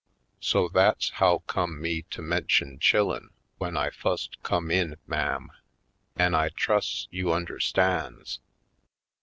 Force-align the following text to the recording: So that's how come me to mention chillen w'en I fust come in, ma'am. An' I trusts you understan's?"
So 0.39 0.67
that's 0.67 1.11
how 1.11 1.43
come 1.45 1.79
me 1.79 2.01
to 2.09 2.23
mention 2.23 2.79
chillen 2.79 3.29
w'en 3.59 3.77
I 3.77 3.91
fust 3.91 4.41
come 4.41 4.71
in, 4.71 4.95
ma'am. 5.05 5.51
An' 6.15 6.33
I 6.33 6.49
trusts 6.49 7.07
you 7.11 7.27
understan's?" 7.31 8.39